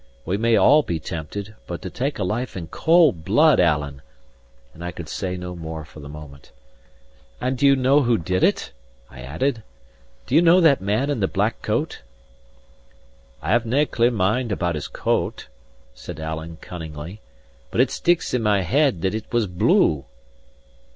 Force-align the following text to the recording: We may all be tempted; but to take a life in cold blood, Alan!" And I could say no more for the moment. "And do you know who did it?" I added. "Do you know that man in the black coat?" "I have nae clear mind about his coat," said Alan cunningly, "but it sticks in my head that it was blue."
We 0.25 0.35
may 0.35 0.55
all 0.57 0.81
be 0.81 0.99
tempted; 0.99 1.53
but 1.67 1.83
to 1.83 1.91
take 1.91 2.17
a 2.17 2.23
life 2.23 2.57
in 2.57 2.65
cold 2.69 3.23
blood, 3.23 3.59
Alan!" 3.59 4.01
And 4.73 4.83
I 4.83 4.89
could 4.91 5.07
say 5.07 5.37
no 5.37 5.55
more 5.55 5.85
for 5.85 5.99
the 5.99 6.09
moment. 6.09 6.51
"And 7.39 7.55
do 7.55 7.67
you 7.67 7.75
know 7.75 8.01
who 8.01 8.17
did 8.17 8.43
it?" 8.43 8.71
I 9.11 9.21
added. 9.21 9.61
"Do 10.25 10.33
you 10.33 10.41
know 10.41 10.59
that 10.59 10.81
man 10.81 11.11
in 11.11 11.19
the 11.19 11.27
black 11.27 11.61
coat?" 11.61 12.01
"I 13.43 13.51
have 13.51 13.63
nae 13.63 13.85
clear 13.85 14.09
mind 14.09 14.51
about 14.51 14.73
his 14.73 14.87
coat," 14.87 15.45
said 15.93 16.19
Alan 16.19 16.57
cunningly, 16.61 17.21
"but 17.69 17.79
it 17.79 17.91
sticks 17.91 18.33
in 18.33 18.41
my 18.41 18.61
head 18.63 19.03
that 19.03 19.13
it 19.13 19.31
was 19.31 19.45
blue." 19.45 20.05